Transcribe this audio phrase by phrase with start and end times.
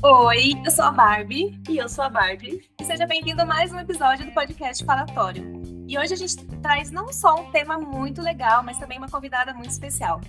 [0.00, 1.60] Oi, eu sou a Barbie.
[1.68, 2.70] E eu sou a Barbie.
[2.80, 5.60] E seja bem-vindo a mais um episódio do podcast Falatório.
[5.88, 9.52] E hoje a gente traz não só um tema muito legal, mas também uma convidada
[9.52, 10.20] muito especial.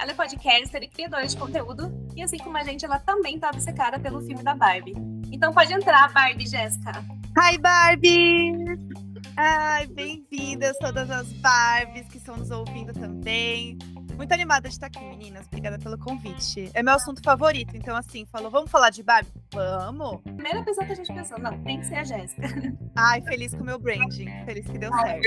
[0.00, 3.50] Ela é podcaster e criadora de conteúdo, e assim como a gente, ela também está
[3.50, 4.94] obcecada pelo filme da Barbie.
[5.30, 6.92] Então pode entrar, Barbie Jéssica.
[7.36, 8.54] Hi, Barbie!
[9.36, 13.76] Ai, bem-vindas todas as Barbies que estão nos ouvindo também.
[14.18, 15.46] Muito animada de estar aqui, meninas.
[15.46, 16.68] Obrigada pelo convite.
[16.74, 19.30] É meu assunto favorito, então assim, falou, vamos falar de Barbie?
[19.54, 20.20] Vamos!
[20.22, 22.48] Primeira pessoa que a gente pensou, não, tem que ser a Jéssica.
[22.96, 24.26] Ai, feliz com o meu branding.
[24.44, 25.22] Feliz que deu certo.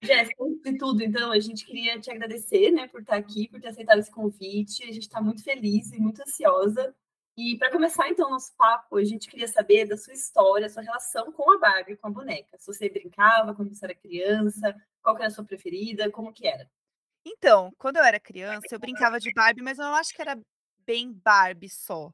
[0.00, 3.60] Jéssica, antes de tudo, então, a gente queria te agradecer, né, por estar aqui, por
[3.60, 4.84] ter aceitado esse convite.
[4.84, 6.94] A gente está muito feliz e muito ansiosa
[7.36, 11.32] e para começar, então, nosso papo, a gente queria saber da sua história, sua relação
[11.32, 12.56] com a Barbie, com a boneca.
[12.58, 16.70] Se você brincava quando você era criança, qual era a sua preferida, como que era?
[17.24, 20.38] Então, quando eu era criança, eu brincava de Barbie, mas eu não acho que era
[20.86, 22.12] bem Barbie só.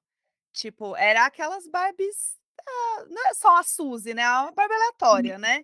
[0.53, 4.23] Tipo, era aquelas Barbies, ah, não é só a Suzy, né?
[4.23, 5.41] É uma Barbie aleatória, uhum.
[5.41, 5.63] né?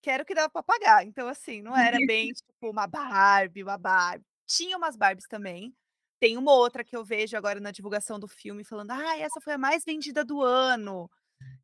[0.00, 1.04] Que era o que dava para pagar.
[1.04, 4.24] Então, assim, não era bem tipo uma Barbie, uma Barbie.
[4.46, 5.74] Tinha umas Barbies também,
[6.20, 9.54] tem uma outra que eu vejo agora na divulgação do filme falando: "Ah, essa foi
[9.54, 11.10] a mais vendida do ano".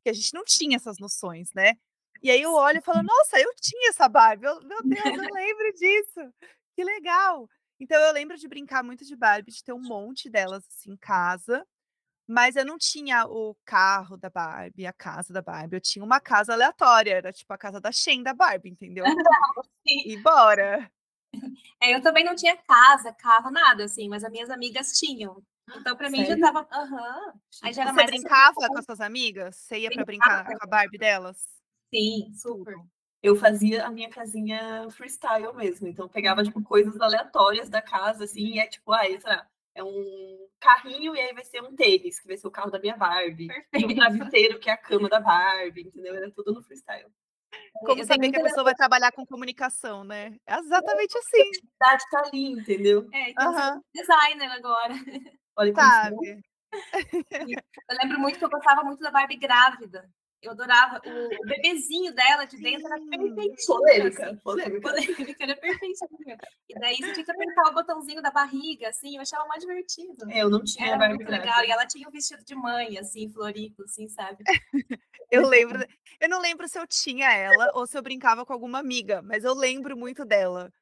[0.05, 1.75] Que a gente não tinha essas noções, né.
[2.23, 5.29] E aí eu olho e falo: "Nossa, eu tinha essa Barbie, eu meu Deus, eu
[5.35, 6.35] lembro disso,
[6.77, 7.49] que legal".
[7.81, 10.97] Então eu lembro de brincar muito de Barbie, de ter um monte delas, assim, em
[10.99, 11.67] casa,
[12.29, 16.21] mas eu não tinha o carro da Barbie, a casa da Barbie, eu tinha uma
[16.21, 19.21] casa aleatória, era tipo a casa da Shein da Barbie, entendeu?
[20.05, 20.91] E bora.
[21.83, 25.43] É, eu também não tinha casa, carro, nada, assim, mas as minhas amigas tinham.
[25.77, 26.67] Então, para mim, já tava.
[26.73, 27.33] Aham.
[27.63, 29.57] Aí já era Você mais brincava assim, com as suas amigas?
[29.57, 31.49] Você ia para brincar com a Barbie delas?
[31.93, 32.77] Sim, super.
[33.23, 35.87] Eu fazia a minha casinha freestyle mesmo.
[35.89, 39.85] Então, pegava, tipo, coisas aleatórias da casa, assim, e é tipo, ah, sei lá, é
[39.85, 42.97] um carrinho e aí vai ser um tênis, que vai ser o carro da minha
[42.97, 43.47] Barbie.
[43.49, 43.91] Perfeito.
[43.91, 46.15] E um travesseiro, que é a cama da Barbie, entendeu?
[46.15, 47.11] Era tudo no freestyle.
[47.85, 50.37] Como saber que a pessoa vai trabalhar com comunicação, né?
[50.47, 51.43] É exatamente assim.
[51.43, 53.09] A atividade tá ali, entendeu?
[53.13, 53.81] É, então uhum.
[53.95, 54.95] designer agora.
[55.57, 56.41] Olha Sabe.
[57.91, 60.09] Eu lembro muito que eu gostava muito da Barbie grávida.
[60.43, 63.67] Eu adorava o, bebezinho dela de dentro, era perfeitinho.
[63.67, 64.37] Polêmica, assim.
[64.37, 64.81] polêmica.
[64.81, 66.39] Polêmica, era perfeitinho.
[66.69, 70.31] E daí você tinha que apertar o botãozinho da barriga, assim, eu achava mais divertido.
[70.31, 71.63] É, eu não tinha era muito legal.
[71.63, 74.43] E ela tinha um vestido de mãe, assim, florido, assim, sabe?
[75.31, 75.87] eu lembro,
[76.19, 79.45] eu não lembro se eu tinha ela ou se eu brincava com alguma amiga, mas
[79.45, 80.73] eu lembro muito dela.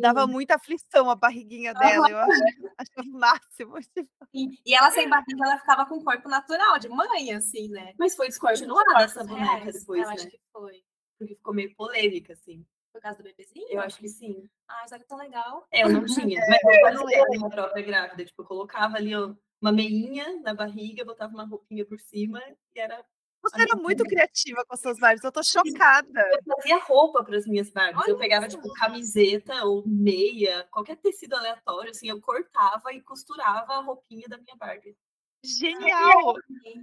[0.00, 2.18] Dava muita aflição a barriguinha dela, eu
[2.78, 3.74] achava o máximo.
[3.94, 4.10] Tipo.
[4.32, 7.92] E ela sem barriga, ela ficava com o corpo natural, de mãe, assim, né?
[7.98, 10.14] Mas foi descontinuada essa boneca depois, eu né?
[10.14, 10.82] acho que foi.
[11.18, 12.66] Porque ficou meio polêmica, assim.
[12.92, 13.66] Por causa do bebezinho?
[13.70, 14.48] Eu acho que sim.
[14.68, 15.66] Ah, isso aqui é tão legal.
[15.72, 16.40] É, eu não tinha.
[16.48, 18.24] Mas eu não era uma própria grávida.
[18.24, 19.12] Tipo, eu colocava ali
[19.60, 22.40] uma meinha na barriga, botava uma roupinha por cima
[22.74, 23.04] e era
[23.44, 26.20] você era muito criativa com suas Barbies, eu tô chocada.
[26.20, 28.02] Eu fazia roupa para as minhas Barbies.
[28.02, 28.56] Olha eu pegava, isso.
[28.56, 34.38] tipo, camiseta ou meia, qualquer tecido aleatório, assim, eu cortava e costurava a roupinha da
[34.38, 34.96] minha Barbie.
[35.44, 36.34] Genial!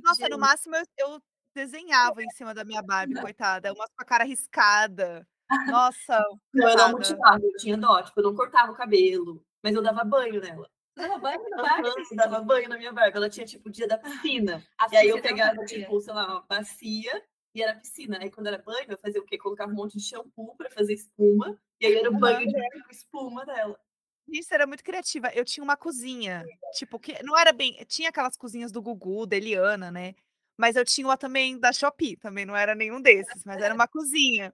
[0.03, 1.21] Nossa, no máximo eu, eu
[1.55, 3.73] desenhava em cima da minha Barbie, coitada.
[3.73, 5.27] Uma com a cara riscada.
[5.67, 6.23] Nossa.
[6.53, 10.03] eu não motivava, eu tinha dó, tipo, eu não cortava o cabelo, mas eu dava
[10.03, 10.69] banho nela.
[10.95, 12.15] Dava banho na Barbie?
[12.15, 13.17] Dava banho na minha Barbie.
[13.17, 14.65] Ela tinha, tipo, o dia da piscina.
[14.91, 18.19] e aí eu pegava, tipo, sei lá, uma bacia e era piscina.
[18.19, 19.37] Aí quando era banho, eu fazia o quê?
[19.37, 21.57] Colocava um monte de shampoo para fazer espuma.
[21.79, 22.55] E aí era o banho de
[22.91, 23.79] espuma dela.
[24.27, 25.29] Isso era muito criativa.
[25.33, 27.73] Eu tinha uma cozinha, tipo, que não era bem.
[27.87, 30.15] Tinha aquelas cozinhas do Gugu, da Eliana, né?
[30.57, 33.87] Mas eu tinha uma também da Shopee, também não era nenhum desses, mas era uma
[33.87, 34.53] cozinha.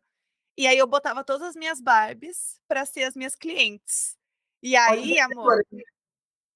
[0.57, 4.17] E aí eu botava todas as minhas Barbies para ser as minhas clientes.
[4.63, 5.63] E aí, amor,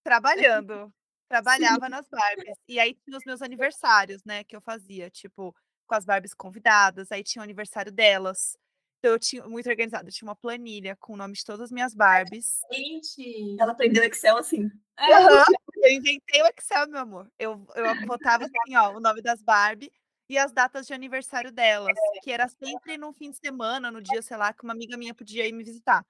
[0.03, 0.94] Trabalhando.
[1.28, 2.57] Trabalhava nas Barbies.
[2.67, 5.56] E aí tinha os meus aniversários, né, que eu fazia, tipo,
[5.88, 8.57] com as Barbies convidadas, aí tinha o aniversário delas.
[9.00, 11.72] Então eu tinha muito organizado, eu tinha uma planilha com o nome de todas as
[11.72, 12.59] minhas Barbies.
[12.72, 14.64] Gente, ela aprendeu Excel assim.
[14.64, 14.72] Uhum.
[15.84, 17.28] Eu inventei o Excel, meu amor.
[17.40, 19.91] Eu, eu botava assim, ó, o nome das Barbie
[20.29, 24.22] e as datas de aniversário delas, que era sempre no fim de semana, no dia,
[24.22, 26.05] sei lá, que uma amiga minha podia ir me visitar.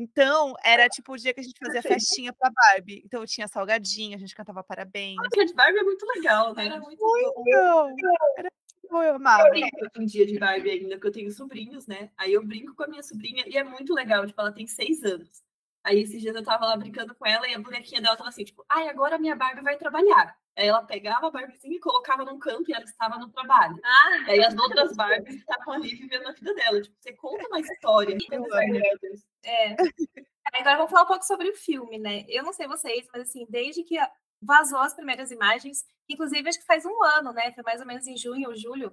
[0.00, 3.02] Então, era tipo o dia que a gente fazia festinha pra Barbie.
[3.04, 5.18] Então, tinha salgadinho, a gente cantava parabéns.
[5.22, 6.64] A dia de Barbie é muito legal, né?
[6.64, 8.06] Era muito, muito.
[8.38, 8.48] Era
[8.90, 9.46] eu amava.
[9.46, 12.10] Eu brinco um dia de Barbie ainda, porque eu tenho sobrinhos, né?
[12.16, 14.26] Aí eu brinco com a minha sobrinha e é muito legal.
[14.26, 15.44] Tipo, ela tem seis anos.
[15.84, 18.44] Aí esses dias eu tava lá brincando com ela e a bonequinha dela tava assim,
[18.44, 20.34] tipo, ai, agora a minha Barbie vai trabalhar.
[20.56, 23.78] Aí ela pegava a Barbiezinha e colocava num canto e ela estava no trabalho.
[23.84, 26.82] Ah, Aí as outras Barbies estavam ali vivendo a vida dela.
[26.82, 28.16] Tipo, você conta uma história.
[29.44, 29.76] É.
[30.52, 32.24] Agora vamos falar um pouco sobre o filme, né?
[32.28, 33.96] Eu não sei vocês, mas assim, desde que
[34.42, 37.52] vazou as primeiras imagens, inclusive acho que faz um ano, né?
[37.52, 38.92] Foi mais ou menos em junho ou julho,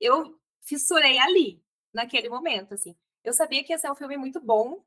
[0.00, 1.62] eu fissurei ali,
[1.92, 2.96] naquele momento, assim.
[3.22, 4.82] Eu sabia que ia ser um filme muito bom.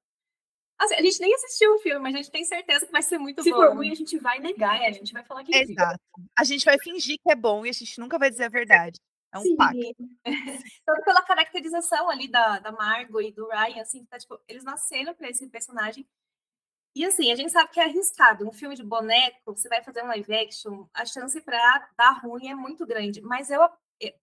[0.79, 3.17] Assim, a gente nem assistiu o filme, mas a gente tem certeza que vai ser
[3.17, 3.57] muito Se bom.
[3.57, 5.71] for ruim, a gente vai negar, a gente vai falar que é ruim.
[5.71, 5.99] Exato.
[6.37, 8.99] A gente vai fingir que é bom e a gente nunca vai dizer a verdade.
[9.33, 9.55] É um Sim.
[9.55, 9.79] pacto.
[10.85, 14.63] Tanto pela caracterização ali da, da Margot e do Ryan, assim, que tá, tipo, eles
[14.63, 16.07] nasceram pra esse personagem.
[16.95, 18.47] E assim, a gente sabe que é arriscado.
[18.47, 22.49] Um filme de boneco, você vai fazer um live action, a chance pra dar ruim
[22.49, 23.21] é muito grande.
[23.21, 23.61] Mas eu,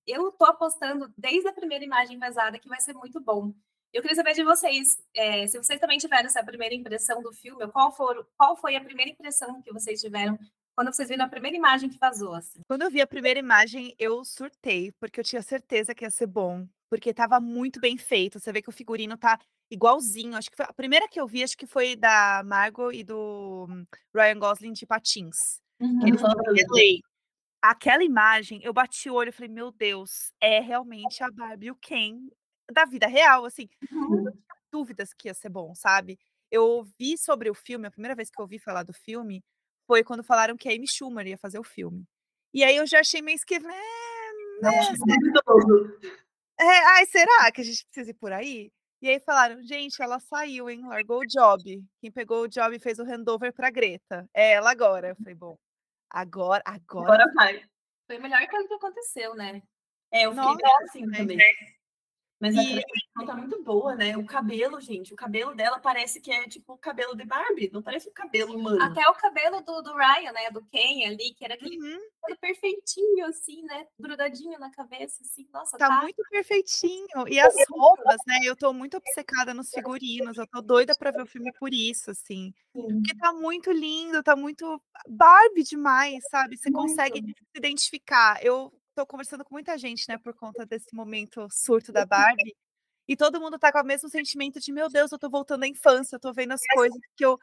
[0.06, 3.52] eu tô apostando desde a primeira imagem vazada que vai ser muito bom.
[3.92, 7.66] Eu queria saber de vocês, é, se vocês também tiveram essa primeira impressão do filme,
[7.68, 10.38] qual, for, qual foi a primeira impressão que vocês tiveram
[10.76, 12.34] quando vocês viram a primeira imagem que vazou?
[12.34, 12.60] Assim?
[12.68, 16.26] Quando eu vi a primeira imagem, eu surtei, porque eu tinha certeza que ia ser
[16.26, 16.66] bom.
[16.88, 18.40] Porque tava muito bem feito.
[18.40, 19.38] Você vê que o figurino tá
[19.70, 20.36] igualzinho.
[20.36, 23.66] Acho que foi a primeira que eu vi, acho que foi da Margot e do
[23.68, 23.84] hum,
[24.14, 25.60] Ryan Gosling de patins.
[25.80, 27.00] Eles Uhum.
[27.62, 31.70] Aquela imagem, eu bati o olho e falei, meu Deus, é realmente a Barbie e
[31.70, 32.16] o Ken
[32.70, 33.68] da vida real, assim.
[33.92, 34.24] Uhum.
[34.72, 36.18] dúvidas que ia ser bom, sabe?
[36.50, 39.42] Eu ouvi sobre o filme, a primeira vez que eu ouvi falar do filme
[39.86, 42.06] foi quando falaram que a Amy Schumer ia fazer o filme.
[42.54, 43.68] E aí eu já achei meio esquisito.
[43.68, 44.70] É, né,
[46.58, 48.70] é é, ai, será que a gente precisa ir por aí?
[49.02, 50.82] E aí falaram, gente, ela saiu, hein?
[50.86, 51.82] Largou o job.
[52.00, 54.28] Quem pegou o job e fez o handover pra Greta.
[54.34, 55.08] É ela agora.
[55.08, 55.56] Eu falei, bom,
[56.10, 57.14] agora, agora.
[57.14, 57.64] Agora vai.
[58.06, 59.62] Foi a melhor coisa que aconteceu, né?
[60.12, 61.18] É, eu fiquei Nossa, assim né?
[61.18, 61.38] também.
[62.40, 64.16] Mas a E- caracterização tá muito boa, né?
[64.16, 67.82] O cabelo, gente, o cabelo dela parece que é tipo o cabelo de Barbie, não
[67.82, 68.82] parece um cabelo humano.
[68.82, 70.50] Até o cabelo do, do Ryan, né?
[70.50, 71.98] Do Ken ali, que era aquele Uhum,
[72.40, 73.86] perfeitinho, assim, né?
[73.98, 75.46] Grudadinho na cabeça, assim.
[75.52, 76.00] Nossa, tá tá.
[76.02, 77.28] muito perfeitinho.
[77.28, 78.38] E as roupas, né?
[78.44, 80.38] Eu tô muito obcecada nos figurinos.
[80.38, 82.54] Eu tô doida pra ver o filme por isso, assim.
[82.74, 82.86] Sim.
[83.02, 86.56] Porque tá muito lindo, tá muito Barbie demais, sabe?
[86.56, 87.38] Você consegue Muito.
[87.38, 88.38] se identificar.
[88.44, 92.54] Eu tô conversando com muita gente, né, por conta desse momento surto da Barbie.
[93.08, 95.66] E todo mundo tá com o mesmo sentimento de, meu Deus, eu tô voltando à
[95.66, 97.38] infância, eu tô vendo as coisas que eu,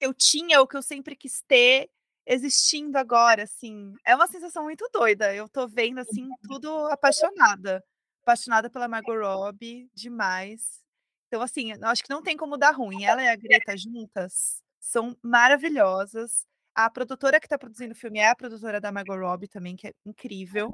[0.00, 1.90] eu tinha, o que eu sempre quis ter,
[2.26, 3.94] existindo agora, assim.
[4.04, 5.34] É uma sensação muito doida.
[5.34, 7.84] Eu tô vendo, assim, tudo apaixonada.
[8.22, 10.80] Apaixonada pela Margot Robbie, demais.
[11.28, 13.04] Então, assim, acho que não tem como dar ruim.
[13.04, 16.46] Ela e a Greta juntas são maravilhosas.
[16.74, 19.88] A produtora que tá produzindo o filme é a produtora da Margot Robbie também, que
[19.88, 20.70] é incrível.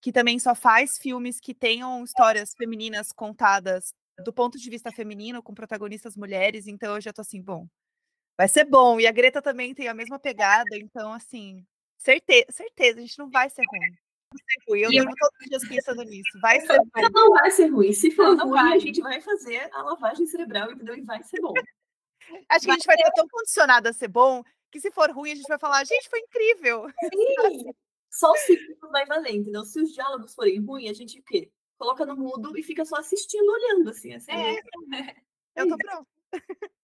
[0.00, 3.92] Que também só faz filmes que tenham histórias femininas contadas
[4.24, 6.66] do ponto de vista feminino, com protagonistas mulheres.
[6.66, 7.66] Então, eu já tô assim, bom,
[8.36, 8.98] vai ser bom.
[8.98, 10.76] E a Greta também tem a mesma pegada.
[10.76, 11.64] Então, assim,
[11.98, 13.80] certeza, certeza, a gente não vai ser ruim.
[13.80, 14.80] Vai ser ruim.
[14.80, 16.40] Eu E eu- todos os dias pensando nisso.
[16.40, 17.08] Vai ser bom.
[17.12, 17.92] Não vai ser ruim.
[17.92, 18.76] Se for Não, ruim, vai.
[18.76, 20.96] a gente vai fazer a lavagem cerebral, entendeu?
[20.96, 21.52] E vai ser bom.
[22.48, 25.32] Acho que a gente vai estar tão condicionado a ser bom que se for ruim,
[25.32, 26.86] a gente vai falar, gente, foi incrível.
[27.12, 27.72] Sim.
[28.10, 29.64] Só os figurinos vai valer, entendeu?
[29.64, 31.50] Se os diálogos forem ruins, a gente o quê?
[31.78, 34.14] Coloca no mudo e fica só assistindo, olhando, assim.
[34.14, 34.60] assim É,
[35.54, 36.08] Eu tô pronta.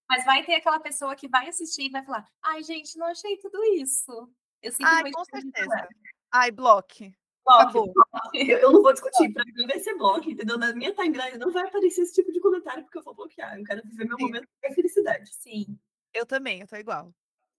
[0.09, 3.37] mas vai ter aquela pessoa que vai assistir e vai falar: ai, gente, não achei
[3.39, 4.31] tudo isso.
[4.63, 5.89] Eu sinto Ai, muito com certeza.
[6.33, 7.13] Ai, bloque.
[7.45, 7.93] Bloco.
[8.35, 10.59] Eu, eu não vou discutir, pra mim vai ser bloco, entendeu?
[10.59, 13.59] Na minha timeline não vai aparecer esse tipo de comentário porque eu vou bloquear.
[13.59, 14.25] Eu quero viver meu Sim.
[14.25, 15.33] momento de felicidade.
[15.35, 15.79] Sim.
[16.13, 17.15] Eu também, eu tô igual.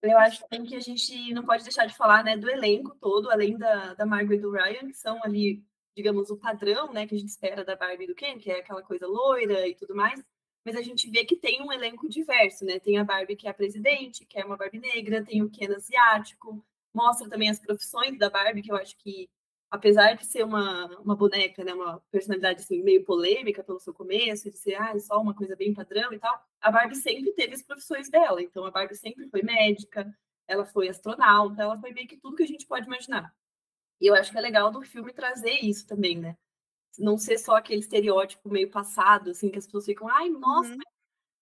[0.06, 3.30] Eu acho também que a gente não pode deixar de falar, né, do elenco todo,
[3.32, 5.64] além da, da Margot e do Ryan, que são ali,
[5.96, 8.60] digamos, o padrão, né, que a gente espera da Barbie e do Ken, que é
[8.60, 10.22] aquela coisa loira e tudo mais.
[10.66, 12.80] Mas a gente vê que tem um elenco diverso, né?
[12.80, 15.72] Tem a Barbie que é a presidente, que é uma Barbie negra, tem o Ken
[15.76, 19.30] asiático, mostra também as profissões da Barbie, que eu acho que,
[19.70, 24.50] apesar de ser uma, uma boneca, né, uma personalidade assim, meio polêmica pelo seu começo,
[24.50, 27.62] de ser ah, só uma coisa bem padrão e tal, a Barbie sempre teve as
[27.64, 28.42] profissões dela.
[28.42, 30.14] Então a Barbie sempre foi médica,
[30.48, 33.34] ela foi astronauta, ela foi meio que tudo que a gente pode imaginar.
[34.02, 36.38] E eu acho que é legal do filme trazer isso também, né?
[37.00, 40.80] Não ser só aquele estereótipo meio passado, assim, que as pessoas ficam, ai, nossa, Uhum.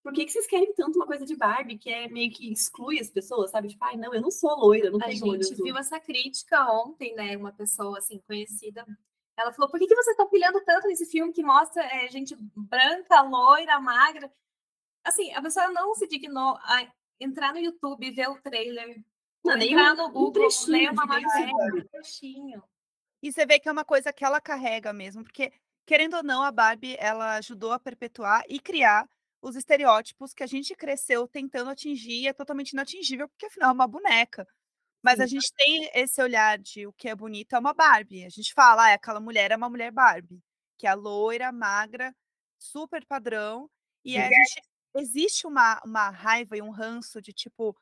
[0.04, 3.00] Por que, que vocês querem tanto uma coisa de Barbie que é meio que exclui
[3.00, 3.70] as pessoas, sabe?
[3.70, 5.66] Tipo, ai, não, eu não sou loira, não A tenho olho gente azul.
[5.66, 7.36] viu essa crítica ontem, né?
[7.38, 8.86] Uma pessoa assim conhecida.
[9.38, 12.36] Ela falou: por que, que vocês estão pilhando tanto nesse filme que mostra é, gente
[12.56, 14.32] branca, loira, magra?
[15.06, 16.88] Assim, a pessoa não se dignou a
[17.20, 19.04] entrar no YouTube, ver o trailer,
[19.44, 22.64] Não, nem entrar um- no um Google, trechinho ler uma matéria, um trechinho.
[23.22, 25.52] E você vê que é uma coisa que ela carrega mesmo, porque,
[25.86, 29.08] querendo ou não, a Barbie, ela ajudou a perpetuar e criar
[29.44, 33.74] os estereótipos que a gente cresceu tentando atingir e é totalmente inatingível, porque afinal é
[33.74, 34.48] uma boneca.
[35.04, 38.24] Mas a gente tem esse olhar de o que é bonito é uma Barbie.
[38.24, 40.42] A gente fala, ah, aquela mulher é uma mulher Barbie,
[40.78, 42.16] que é loira, magra,
[42.58, 43.70] super padrão.
[44.06, 44.62] E gente,
[44.96, 47.76] existe uma, uma raiva e um ranço de tipo,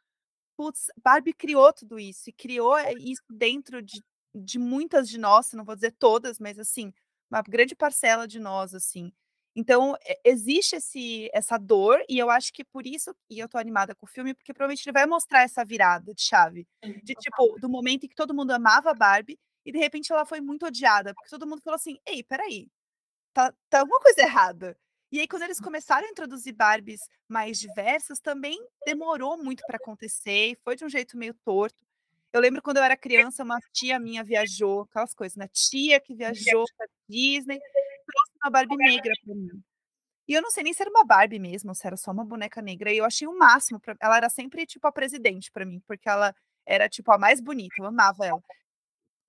[0.58, 4.04] putz, Barbie criou tudo isso e criou eh, isso dentro de,
[4.34, 6.92] de muitas de nós, não vou dizer todas, mas assim,
[7.30, 9.14] uma grande parcela de nós, assim.
[9.56, 13.94] Então, existe esse, essa dor, e eu acho que por isso e eu tô animada
[13.94, 16.66] com o filme, porque provavelmente ele vai mostrar essa virada de chave.
[17.04, 20.26] De tipo, do momento em que todo mundo amava a Barbie, e de repente ela
[20.26, 22.70] foi muito odiada, porque todo mundo falou assim: ei, peraí,
[23.34, 24.78] tá, tá alguma coisa errada.
[25.12, 30.52] E aí, quando eles começaram a introduzir Barbies mais diversas, também demorou muito para acontecer,
[30.52, 31.86] e foi de um jeito meio torto.
[32.34, 35.50] Eu lembro quando eu era criança, uma tia minha viajou, aquelas coisas, né?
[35.50, 37.60] Tia que viajou para Disney,
[38.44, 39.64] uma Barbie negra para mim.
[40.28, 42.62] E eu não sei nem se era uma Barbie mesmo, se era só uma boneca
[42.62, 42.92] negra.
[42.92, 43.80] E eu achei o máximo.
[43.80, 43.96] Pra...
[44.00, 46.34] Ela era sempre tipo a presidente para mim, porque ela
[46.66, 47.76] era tipo a mais bonita.
[47.80, 48.42] Eu amava ela.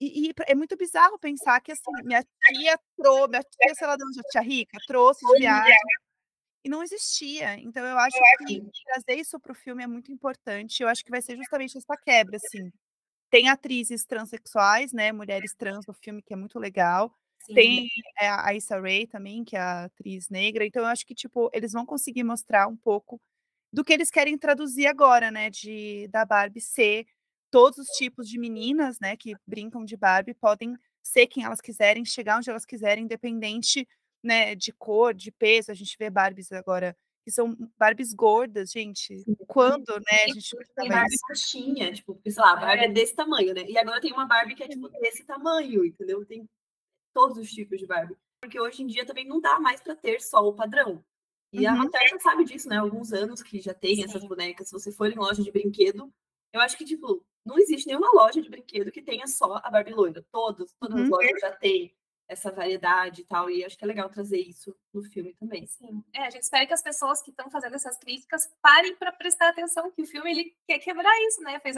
[0.00, 3.97] E, e, é muito bizarro pensar que assim, minha tia trouxe, minha tia, sei lá
[3.97, 5.76] de onde, a tia rica, trouxe de viagem
[6.64, 7.59] e não existia.
[7.59, 8.16] Então eu acho
[8.47, 10.83] que trazer isso para o filme é muito importante.
[10.83, 12.71] Eu acho que vai ser justamente essa quebra, assim.
[13.31, 17.12] Tem atrizes transexuais, né, mulheres trans no filme, que é muito legal.
[17.44, 17.54] Sim.
[17.54, 17.88] Tem
[18.20, 20.64] é, a Issa Rae também, que é a atriz negra.
[20.64, 23.20] Então eu acho que tipo, eles vão conseguir mostrar um pouco
[23.72, 27.06] do que eles querem traduzir agora, né, de da Barbie ser
[27.50, 32.04] todos os tipos de meninas, né, que brincam de Barbie podem ser quem elas quiserem,
[32.04, 33.88] chegar onde elas quiserem, independente,
[34.22, 35.70] né, de cor, de peso.
[35.70, 39.25] A gente vê Barbies agora que são Barbies gordas, gente.
[39.46, 43.54] Quando, né, a gente tem Barbie coxinha, tipo, sei lá, a Barbie é desse tamanho,
[43.54, 43.64] né?
[43.68, 46.25] E agora tem uma Barbie que é tipo desse tamanho, entendeu?
[46.26, 46.49] Tem
[47.12, 48.16] todos os tipos de Barbie.
[48.40, 51.04] Porque hoje em dia também não dá mais para ter só o padrão.
[51.52, 51.73] E uhum.
[51.73, 52.76] a Matéria sabe disso, né?
[52.76, 54.04] Há alguns anos que já tem Sim.
[54.04, 54.69] essas bonecas.
[54.69, 56.12] Se você for em loja de brinquedo,
[56.52, 59.92] eu acho que, tipo, não existe nenhuma loja de brinquedo que tenha só a Barbie
[59.92, 60.25] loira.
[60.33, 61.04] Todos, todas uhum.
[61.04, 61.95] as lojas já têm
[62.28, 65.66] essa variedade e tal, e acho que é legal trazer isso no filme também.
[65.66, 66.02] Sim.
[66.14, 69.49] É, a gente espera que as pessoas que estão fazendo essas críticas parem para prestar
[69.49, 71.61] atenção que o filme ele quer quebrar isso, né?
[71.61, 71.76] Fez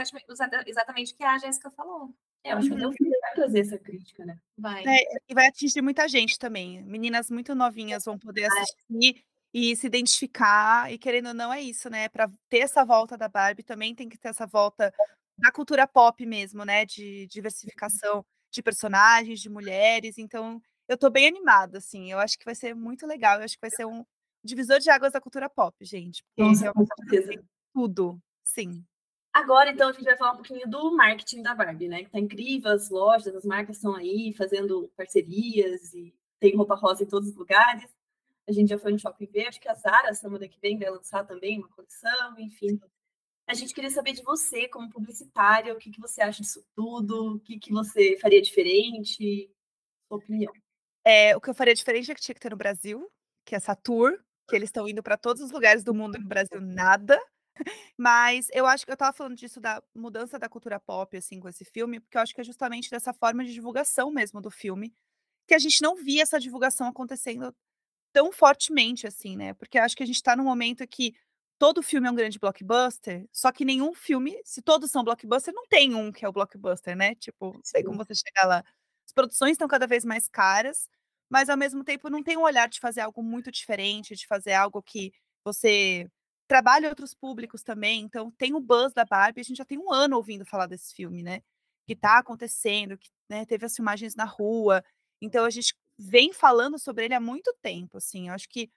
[0.67, 2.14] exatamente o que a Jéssica falou.
[2.45, 4.39] É, eu acho que o filme vai trazer essa crítica, né?
[4.57, 4.85] Vai.
[4.87, 6.83] É, e vai atingir muita gente também.
[6.83, 11.89] Meninas muito novinhas vão poder assistir e se identificar, e querendo ou não é isso,
[11.89, 12.09] né?
[12.09, 14.93] Para ter essa volta da Barbie também tem que ter essa volta
[15.39, 16.85] da cultura pop mesmo, né?
[16.85, 20.19] De diversificação de personagens, de mulheres.
[20.19, 22.13] Então, eu tô bem animada, assim.
[22.13, 23.39] Eu acho que vai ser muito legal.
[23.39, 24.05] Eu acho que vai ser um
[24.45, 26.23] divisor de águas da cultura pop, gente.
[26.37, 27.43] Nossa, com certeza.
[27.73, 28.85] Tudo, sim.
[29.35, 32.05] Agora, então, a gente vai falar um pouquinho do marketing da Barbie, né?
[32.05, 37.03] Que tá incrível, as lojas, as marcas estão aí fazendo parcerias e tem roupa rosa
[37.03, 37.91] em todos os lugares.
[38.47, 40.88] A gente já foi no Shopping ver, acho que a Zara, semana que vem, vai
[40.88, 42.81] lançar também uma coleção, enfim.
[43.45, 47.35] A gente queria saber de você, como publicitária, o que, que você acha disso tudo,
[47.35, 49.50] o que, que você faria diferente,
[50.07, 50.53] sua opinião.
[51.05, 53.11] É, o que eu faria diferente é que tinha que ter no Brasil,
[53.45, 54.17] que é essa tour,
[54.49, 57.21] que eles estão indo para todos os lugares do mundo no Brasil nada.
[57.99, 61.49] Mas eu acho que eu estava falando disso da mudança da cultura pop, assim, com
[61.49, 64.92] esse filme, porque eu acho que é justamente dessa forma de divulgação mesmo do filme,
[65.49, 67.54] que a gente não via essa divulgação acontecendo
[68.12, 69.54] tão fortemente, assim, né?
[69.54, 71.14] Porque eu acho que a gente está num momento que
[71.58, 75.66] todo filme é um grande blockbuster, só que nenhum filme, se todos são blockbuster, não
[75.68, 77.14] tem um que é o blockbuster, né?
[77.16, 78.64] Tipo, não sei como você chegar lá.
[79.06, 80.88] As produções estão cada vez mais caras,
[81.30, 84.52] mas ao mesmo tempo não tem um olhar de fazer algo muito diferente, de fazer
[84.54, 85.12] algo que
[85.44, 86.08] você
[86.49, 88.03] trabalha outros públicos também.
[88.03, 90.95] Então, tem o buzz da Barbie, a gente já tem um ano ouvindo falar desse
[90.95, 91.43] filme, né?
[91.87, 94.85] Que tá acontecendo, que né, teve as filmagens na rua.
[95.21, 98.29] Então, a gente vem falando sobre ele há muito tempo, assim.
[98.29, 98.71] Eu acho que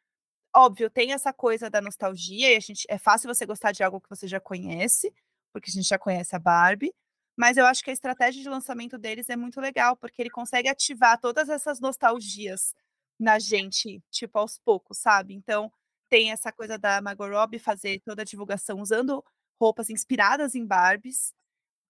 [0.56, 4.02] óbvio, tem essa coisa da nostalgia, e a gente, é fácil você gostar de algo
[4.02, 5.14] que você já conhece,
[5.54, 6.94] porque a gente já conhece a Barbie,
[7.38, 10.68] mas eu acho que a estratégia de lançamento deles é muito legal, porque ele consegue
[10.68, 12.74] ativar todas essas nostalgias
[13.20, 15.34] na gente, tipo, aos poucos, sabe?
[15.36, 15.72] Então,
[16.10, 19.24] tem essa coisa da Margot Robbie fazer toda a divulgação usando
[19.60, 21.34] roupas inspiradas em Barbies,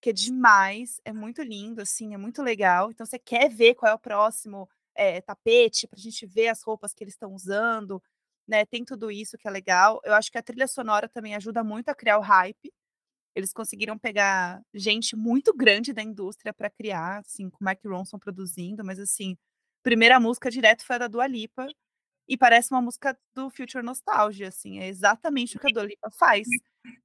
[0.02, 2.92] que é demais, é muito lindo, assim, é muito legal.
[2.92, 6.62] Então, você quer ver qual é o próximo é, tapete, para a gente ver as
[6.64, 8.02] roupas que eles estão usando,
[8.48, 8.66] né?
[8.66, 10.02] Tem tudo isso que é legal.
[10.04, 12.74] Eu acho que a trilha sonora também ajuda muito a criar o hype.
[13.36, 18.20] Eles conseguiram pegar gente muito grande da indústria para criar, assim, com o Mark Ronson
[18.20, 19.38] produzindo, mas assim,
[19.84, 21.68] primeira música direto foi a da Dua Lipa
[22.28, 26.10] e parece uma música do Future Nostalgia, assim, é exatamente o que a Dua Lipa
[26.12, 26.48] faz.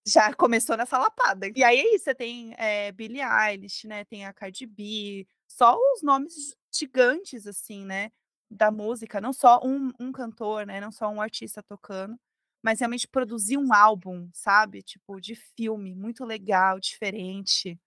[0.07, 1.51] Já começou nessa lapada.
[1.55, 4.05] E aí é você tem é, Billie Eilish, né?
[4.05, 8.11] Tem a Cardi B, só os nomes gigantes, assim, né?
[8.53, 10.81] da música, não só um, um cantor, né?
[10.81, 12.19] Não só um artista tocando,
[12.63, 14.83] mas realmente produzir um álbum, sabe?
[14.83, 17.79] Tipo, de filme, muito legal, diferente.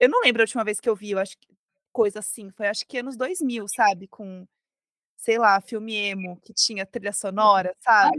[0.00, 1.48] Eu não lembro a última vez que eu vi, eu acho que
[1.92, 4.46] coisa assim, foi acho que anos 2000, sabe, com
[5.28, 8.16] sei lá, filme emo que tinha trilha sonora, sabe?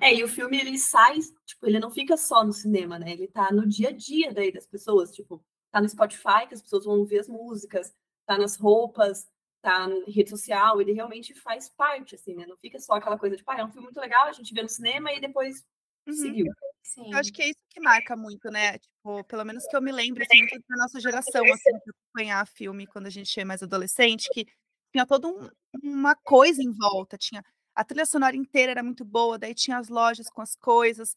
[0.00, 3.12] É, e o filme ele sai, tipo, ele não fica só no cinema, né?
[3.12, 6.62] Ele tá no dia a dia daí das pessoas, tipo, tá no Spotify que as
[6.62, 7.94] pessoas vão ouvir as músicas,
[8.24, 9.28] tá nas roupas,
[9.60, 12.46] tá na rede social, ele realmente faz parte, assim, né?
[12.46, 14.54] Não fica só aquela coisa de, tipo, ah, é um filme muito legal, a gente
[14.54, 15.62] vê no cinema e depois
[16.06, 16.14] uhum.
[16.14, 16.46] seguiu.
[16.82, 17.12] Sim.
[17.12, 18.78] Eu acho que é isso que marca muito, né?
[18.78, 22.46] Tipo, pelo menos que eu me lembro, assim, muito da nossa geração, assim, de acompanhar
[22.46, 24.46] filme quando a gente é mais adolescente, que
[24.90, 25.48] tinha toda um,
[25.82, 29.88] uma coisa em volta, tinha a trilha sonora inteira era muito boa, daí tinha as
[29.88, 31.16] lojas com as coisas,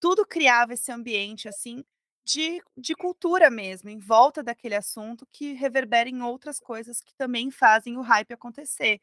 [0.00, 1.84] tudo criava esse ambiente, assim,
[2.24, 7.50] de, de cultura mesmo, em volta daquele assunto, que reverbera em outras coisas que também
[7.50, 9.00] fazem o hype acontecer.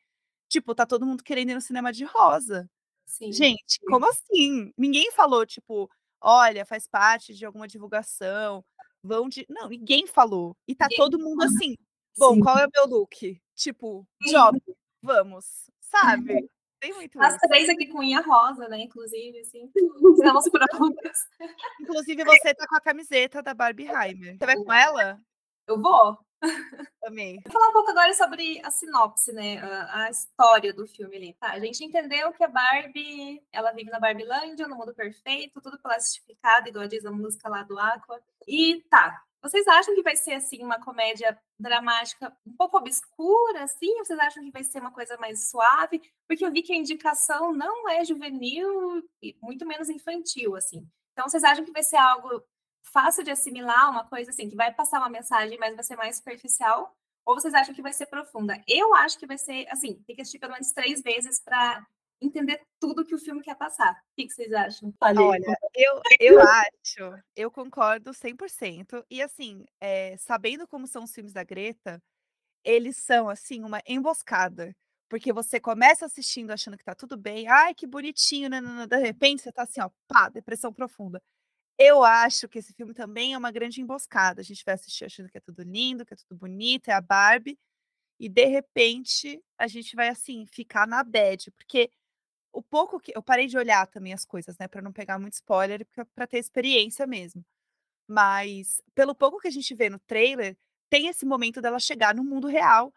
[0.50, 2.70] Tipo, tá todo mundo querendo ir no cinema de rosa.
[3.06, 3.32] Sim.
[3.32, 4.72] Gente, como assim?
[4.78, 5.90] Ninguém falou, tipo,
[6.22, 8.64] olha, faz parte de alguma divulgação,
[9.02, 9.46] vão de.
[9.50, 10.56] Não, ninguém falou.
[10.68, 11.76] E tá todo mundo assim.
[12.18, 12.40] Bom, Sim.
[12.42, 13.42] qual é o meu look?
[13.56, 14.62] Tipo, job,
[15.04, 16.50] vamos, sabe?
[16.80, 17.48] Tem muito As isso.
[17.48, 18.80] três aqui com unha rosa, né?
[18.80, 19.72] Inclusive, assim.
[20.18, 21.18] Estamos prontas.
[21.80, 24.38] Inclusive, você tá com a camiseta da Barbie Heimer.
[24.38, 25.18] Você vai com ela?
[25.66, 26.18] Eu vou.
[27.06, 27.40] Amei.
[27.46, 29.60] Vou falar um pouco agora sobre a sinopse, né?
[29.60, 31.34] A, a, história do filme ali.
[31.36, 35.80] Tá, a gente entendeu que a Barbie, ela vive na Barbilândia, no mundo perfeito, tudo
[35.82, 38.20] plastificado, igual diz a música lá do Aqua.
[38.46, 43.92] E tá, vocês acham que vai ser assim uma comédia dramática um pouco obscura, assim?
[43.98, 46.02] Ou vocês acham que vai ser uma coisa mais suave?
[46.26, 50.88] Porque eu vi que a indicação não é juvenil e muito menos infantil, assim.
[51.12, 52.42] Então vocês acham que vai ser algo
[52.92, 56.16] fácil de assimilar, uma coisa assim que vai passar uma mensagem, mas vai ser mais
[56.18, 56.96] superficial?
[57.26, 58.62] Ou vocês acham que vai ser profunda?
[58.68, 61.86] Eu acho que vai ser assim, tem que assistir pelo menos três vezes para
[62.26, 63.92] entender tudo que o filme quer passar.
[63.92, 64.94] O que, vocês acham?
[65.02, 69.06] Olha, eu, eu acho, eu concordo 100%.
[69.10, 72.02] E assim, é, sabendo como são os filmes da Greta,
[72.64, 74.76] eles são, assim, uma emboscada.
[75.10, 78.60] Porque você começa assistindo achando que tá tudo bem, ai, que bonitinho, né?
[78.88, 81.22] de repente você tá assim, ó, pá, depressão profunda.
[81.78, 84.42] Eu acho que esse filme também é uma grande emboscada.
[84.42, 87.02] A gente vai assistir achando que é tudo lindo, que é tudo bonito, é a
[87.02, 87.60] Barbie,
[88.20, 91.92] e de repente a gente vai assim ficar na bad, porque
[92.54, 95.34] o pouco que eu parei de olhar também as coisas, né, para não pegar muito
[95.34, 95.86] spoiler,
[96.16, 97.44] para ter experiência mesmo.
[98.08, 100.58] Mas pelo pouco que a gente vê no trailer,
[100.90, 102.94] tem esse momento dela chegar no mundo real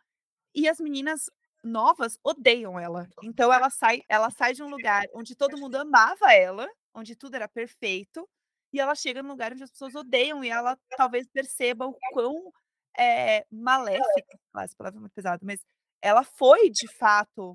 [0.54, 1.30] e as meninas
[1.64, 3.08] novas odeiam ela.
[3.22, 7.34] Então ela sai, ela sai de um lugar onde todo mundo amava ela, onde tudo
[7.34, 8.28] era perfeito,
[8.72, 12.52] e ela chega num lugar onde as pessoas odeiam e ela talvez perceba o quão
[12.98, 15.60] é, maléfica, essa palavra é muito pesada, mas
[16.02, 17.54] ela foi de fato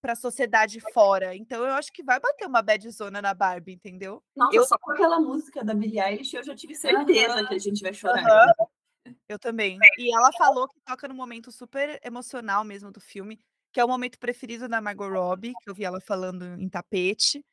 [0.00, 1.34] para a sociedade fora.
[1.34, 4.22] Então eu acho que vai bater uma bad zona na Barbie, entendeu?
[4.36, 4.64] Nossa, eu...
[4.64, 7.46] só com aquela música da Billie Eilish eu já tive certeza uhum.
[7.46, 8.54] que a gente vai chorar.
[8.58, 9.14] Uhum.
[9.28, 9.78] Eu também.
[9.98, 13.38] E ela falou que toca no momento super emocional mesmo do filme,
[13.72, 17.44] que é o momento preferido da Margot Robbie, que eu vi ela falando em tapete,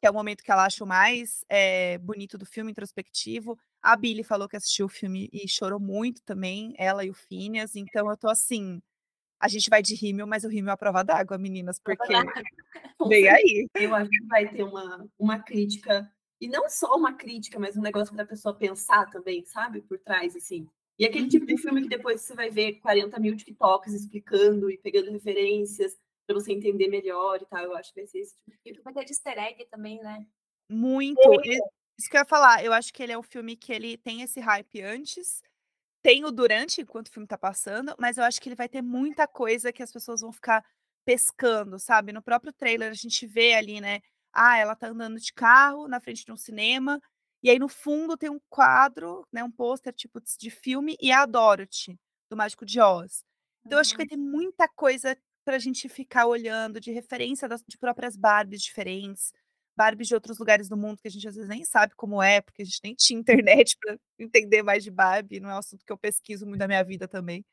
[0.00, 3.58] que é o momento que ela acha o mais é, bonito do filme, introspectivo.
[3.82, 7.76] A Billie falou que assistiu o filme e chorou muito também, ela e o Phineas.
[7.76, 8.82] Então eu tô assim,
[9.40, 11.96] a gente vai de rímel, mas o rímel é a prova d'água, meninas, porque
[13.08, 13.66] vem aí.
[13.74, 17.82] Eu acho que vai ter uma, uma crítica, e não só uma crítica, mas um
[17.82, 19.80] negócio para a pessoa pensar também, sabe?
[19.80, 20.68] Por trás, assim.
[20.98, 24.76] E aquele tipo de filme que depois você vai ver 40 mil TikToks explicando e
[24.76, 27.64] pegando referências para você entender melhor e tal.
[27.64, 28.80] Eu acho que vai ser esse tipo.
[28.80, 30.26] E vai ter de easter egg também, né?
[30.68, 31.20] Muito.
[31.98, 32.64] Isso que eu ia falar.
[32.64, 35.42] Eu acho que ele é um filme que ele tem esse hype antes,
[36.02, 38.82] tem o durante, enquanto o filme tá passando, mas eu acho que ele vai ter
[38.82, 40.64] muita coisa que as pessoas vão ficar
[41.04, 42.12] pescando, sabe?
[42.12, 44.00] No próprio trailer a gente vê ali, né?
[44.32, 47.00] Ah, ela tá andando de carro na frente de um cinema,
[47.42, 49.42] e aí no fundo tem um quadro, né?
[49.44, 51.98] Um pôster tipo de filme, e é a Dorothy,
[52.30, 53.24] do Mágico de Oz.
[53.64, 57.62] Então, eu acho que vai ter muita coisa pra gente ficar olhando, de referência das,
[57.66, 59.32] de próprias Barbies diferentes.
[59.76, 62.40] Barbies de outros lugares do mundo que a gente às vezes nem sabe como é,
[62.40, 65.84] porque a gente nem tinha internet para entender mais de Barbie, não é um assunto
[65.84, 67.44] que eu pesquiso muito da minha vida também.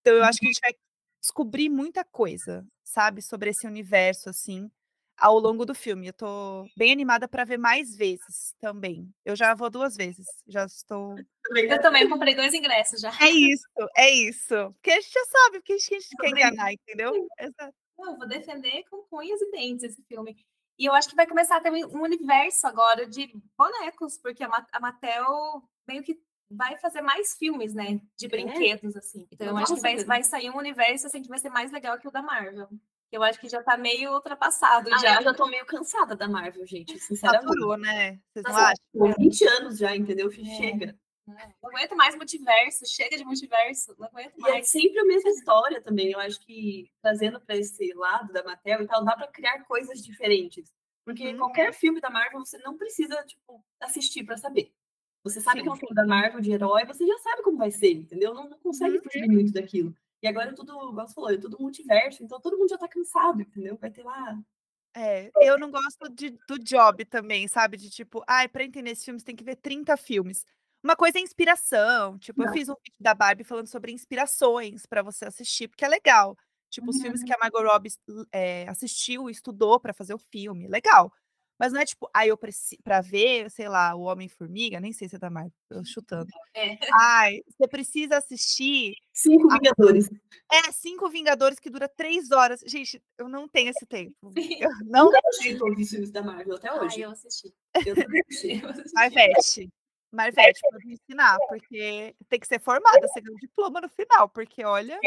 [0.00, 0.74] Então eu acho que a gente vai
[1.20, 4.70] descobrir muita coisa, sabe, sobre esse universo assim,
[5.16, 6.08] ao longo do filme.
[6.08, 9.08] Eu tô bem animada para ver mais vezes também.
[9.24, 11.16] Eu já vou duas vezes, já estou
[11.50, 13.10] Eu também comprei dois ingressos já.
[13.20, 14.72] É isso, é isso.
[14.74, 17.12] Porque a gente já sabe, porque a gente quer enganar, entendeu?
[17.38, 17.74] Exato.
[17.96, 20.36] Não, eu vou defender com unhas e dentes esse filme.
[20.78, 24.80] E eu acho que vai começar a ter um universo agora de bonecos, porque a
[24.80, 26.18] Mattel meio que
[26.50, 28.00] vai fazer mais filmes, né?
[28.16, 28.28] De é?
[28.28, 29.26] brinquedos, assim.
[29.30, 31.98] Então eu acho que vai, vai sair um universo assim que vai ser mais legal
[31.98, 32.68] que o da Marvel.
[33.10, 34.88] Eu acho que já tá meio ultrapassado.
[34.92, 35.16] Ah, já.
[35.16, 37.46] Eu já tô meio cansada da Marvel, gente, sinceramente.
[37.46, 38.18] Saturou, né?
[38.32, 39.14] Vocês não acham?
[39.18, 40.28] 20 anos já, entendeu?
[40.28, 40.44] É.
[40.56, 40.98] Chega.
[41.26, 44.54] Não aguento mais multiverso, chega de multiverso, não aguento mais.
[44.56, 46.10] E é sempre a mesma história também.
[46.10, 50.04] Eu acho que trazendo para esse lado da Mattel e tal, dá para criar coisas
[50.04, 50.72] diferentes.
[51.04, 51.38] Porque Uhum.
[51.38, 54.72] qualquer filme da Marvel você não precisa tipo assistir para saber.
[55.24, 55.62] Você sabe Sim.
[55.64, 58.34] que é um filme da Marvel de herói, você já sabe como vai ser, entendeu?
[58.34, 59.02] Não, não consegue Uhum.
[59.04, 59.94] fugir muito daquilo.
[60.20, 62.88] E agora é tudo, igual você falou, é tudo multiverso, então todo mundo já tá
[62.88, 63.76] cansado, entendeu?
[63.76, 64.38] Vai ter lá.
[64.94, 67.76] É, eu não gosto de, do job também, sabe?
[67.76, 70.44] De tipo, ai, pra entender esse filme, você tem que ver 30 filmes.
[70.82, 72.18] Uma coisa é inspiração.
[72.18, 72.52] Tipo, eu Não.
[72.52, 76.36] fiz um vídeo da Barbie falando sobre inspirações pra você assistir, porque é legal.
[76.70, 77.90] Tipo, os filmes que a Margot Robbie
[78.32, 80.66] eh, assistiu, estudou pra fazer o filme.
[80.66, 81.12] Legal.
[81.58, 82.80] Mas não é tipo, ai, eu preciso.
[82.82, 86.26] Pra ver, sei lá, o Homem-Formiga, nem sei se é da Marvel, tô chutando.
[86.54, 86.76] É.
[86.98, 88.94] Ai, você precisa assistir.
[89.12, 90.08] Cinco Vingadores.
[90.50, 92.60] É, Cinco Vingadores que dura três horas.
[92.66, 94.16] Gente, eu não tenho esse tempo.
[94.66, 97.00] Eu não assisti todos os filmes da Marvel até Ai, hoje.
[97.02, 97.54] eu assisti.
[97.86, 97.94] Eu
[98.26, 98.60] assisti.
[98.62, 98.92] Eu assisti.
[98.94, 99.70] Marvete.
[100.12, 104.28] Marvete, pode me ensinar, porque tem que ser formada, você ganha um diploma no final,
[104.28, 105.00] porque olha,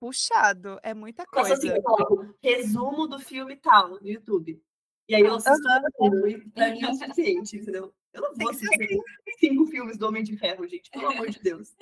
[0.00, 1.76] puxado, é muita Nossa, assim, coisa.
[1.76, 4.60] eu coloco resumo do filme tal no YouTube.
[5.08, 5.62] E aí eu assisto
[5.96, 6.28] tudo.
[6.28, 7.94] E pra mim é o suficiente, entendeu?
[8.12, 8.98] Eu não Tem vou assistir
[9.38, 10.90] cinco filmes do Homem de Ferro, gente.
[10.90, 11.74] Pelo amor de Deus.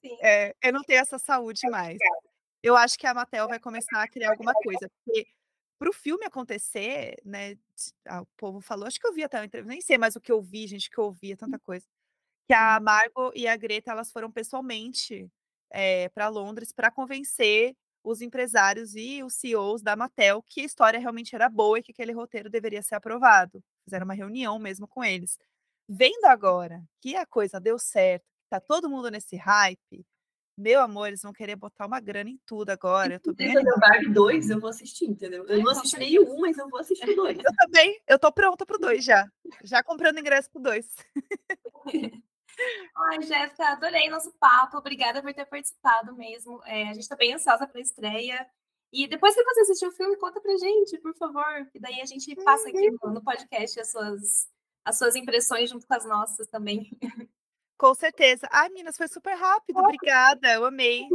[0.00, 0.16] Sim.
[0.20, 1.98] É, eu não tenho essa saúde mais.
[2.62, 5.26] Eu acho que a Mattel vai começar a criar alguma coisa, porque
[5.78, 7.56] para o filme acontecer, né?
[8.06, 10.20] ah, o povo falou, acho que eu vi até uma entrevista, nem sei mais o
[10.20, 11.84] que eu vi, gente, que eu ouvi, é tanta coisa.
[12.46, 15.30] Que a Margot e a Greta elas foram pessoalmente
[16.14, 17.74] para Londres para convencer
[18.04, 21.92] os empresários e os CEOs da Mattel que a história realmente era boa e que
[21.92, 23.62] aquele roteiro deveria ser aprovado.
[23.84, 25.38] Fizeram uma reunião mesmo com eles.
[25.88, 30.04] Vendo agora que a coisa deu certo, tá todo mundo nesse hype,
[30.56, 33.14] meu amor, eles vão querer botar uma grana em tudo agora.
[33.14, 35.46] Eu tô bem Barbie 2, eu vou assistir, entendeu?
[35.46, 37.38] Eu não assisti nem o um, mas eu vou assistir dois.
[37.38, 39.26] Eu também, eu tô pronta pro dois já.
[39.64, 40.86] Já comprando ingresso pro dois.
[43.10, 44.78] Ai, Jéssica, adorei nosso papo.
[44.78, 46.60] Obrigada por ter participado mesmo.
[46.64, 48.46] É, a gente tá bem ansiosa para a estreia.
[48.92, 51.66] E depois que você assistiu o filme, conta pra gente, por favor.
[51.74, 54.48] E daí a gente passa aqui no, no podcast as suas,
[54.84, 56.90] as suas impressões junto com as nossas também.
[57.78, 58.46] Com certeza.
[58.52, 59.78] Ai, Minas, foi super rápido.
[59.78, 61.08] Obrigada, eu amei.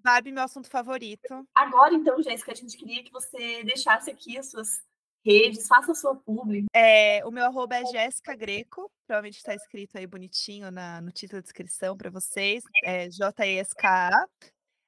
[0.00, 1.48] Barbie, meu assunto favorito.
[1.54, 4.82] Agora, então, Jéssica, a gente queria que você deixasse aqui as suas
[5.28, 6.64] redes, faça a sua publi.
[6.74, 8.90] É, o meu arroba é Jéssica Greco.
[9.06, 12.64] Provavelmente está escrito aí bonitinho na, no título da descrição para vocês.
[12.82, 14.26] É J-E-S-K-A.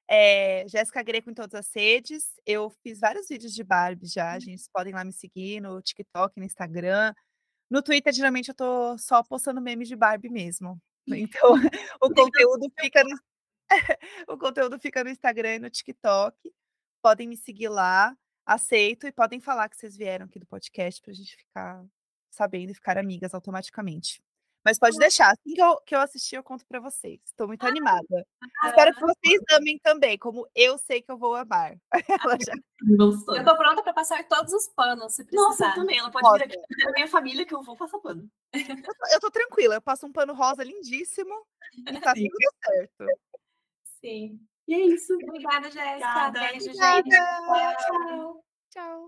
[0.09, 2.25] É, Jéssica Greco em todas as redes.
[2.47, 4.39] Eu fiz vários vídeos de Barbie já.
[4.39, 7.13] Gente, podem lá me seguir no TikTok, no Instagram.
[7.71, 10.81] No Twitter, geralmente, eu tô só postando memes de Barbie mesmo.
[11.13, 11.55] Então,
[12.01, 13.19] o conteúdo fica no,
[14.29, 16.37] o conteúdo fica no Instagram e no TikTok.
[17.03, 18.15] Podem me seguir lá,
[18.55, 21.85] aceito, e podem falar que vocês vieram aqui do podcast para a gente ficar
[22.31, 24.21] sabendo e ficar amigas automaticamente.
[24.65, 27.19] Mas pode deixar, assim que eu, que eu assistir, eu conto para vocês.
[27.25, 28.27] Estou muito animada.
[28.67, 31.79] Espero que vocês amem também, como eu sei que eu vou amar.
[32.23, 32.53] Ela já.
[33.37, 35.69] Eu tô pronta para passar todos os panos, se Nossa, precisar.
[35.69, 35.99] eu também.
[35.99, 36.39] Ela pode Rosa.
[36.39, 38.27] vir aqui na minha família que eu vou passar pano.
[38.55, 41.35] Eu tô, eu tô tranquila, eu passo um pano rosa lindíssimo
[41.87, 42.27] e tá Sim.
[42.29, 43.07] tudo certo.
[44.01, 44.41] Sim.
[44.71, 45.15] E é isso.
[45.15, 46.29] Obrigada, Jéssica.
[46.29, 46.41] Obrigada.
[46.41, 47.03] Beijo, Obrigada.
[47.03, 47.11] gente.
[47.87, 48.45] Tchau.
[48.71, 49.07] Tchau.